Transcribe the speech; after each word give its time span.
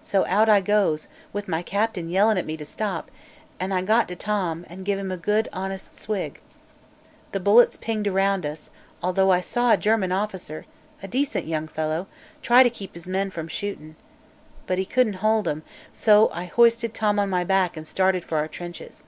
So 0.00 0.26
out 0.26 0.48
I 0.48 0.60
goes, 0.60 1.06
with 1.32 1.46
my 1.46 1.62
Cap'n 1.62 2.08
yellin' 2.10 2.36
at 2.36 2.44
me 2.44 2.56
to 2.56 2.64
stop, 2.64 3.12
an' 3.60 3.70
I 3.70 3.80
got 3.80 4.08
to 4.08 4.16
Tom 4.16 4.66
an' 4.68 4.82
give 4.82 4.98
him 4.98 5.12
a 5.12 5.16
good, 5.16 5.48
honest 5.52 5.96
swig. 6.00 6.40
The 7.30 7.38
bullets 7.38 7.76
pinged 7.76 8.08
around 8.08 8.44
us, 8.44 8.70
although 9.04 9.30
I 9.30 9.40
saw 9.40 9.70
a 9.72 9.76
German 9.76 10.10
officer 10.10 10.66
a 11.00 11.06
decent 11.06 11.46
young 11.46 11.68
fellow 11.68 12.08
try 12.42 12.64
to 12.64 12.70
keep 12.70 12.92
his 12.94 13.06
men 13.06 13.30
from 13.30 13.46
shootin'. 13.46 13.94
But 14.66 14.78
he 14.78 14.84
couldn't 14.84 15.22
hold 15.22 15.46
'em 15.46 15.58
in, 15.58 15.62
so 15.92 16.28
I 16.34 16.46
hoisted 16.46 16.92
Tom 16.92 17.20
on 17.20 17.30
my 17.30 17.44
back 17.44 17.76
an' 17.76 17.84
started 17.84 18.24
for 18.24 18.38
our 18.38 18.48
trenches. 18.48 19.04